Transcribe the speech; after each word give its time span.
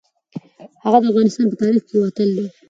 هغه 0.83 0.97
د 1.01 1.05
افغانستان 1.11 1.45
په 1.49 1.55
تاریخ 1.61 1.81
کې 1.87 1.93
یو 1.95 2.03
اتل 2.09 2.29
دی. 2.37 2.45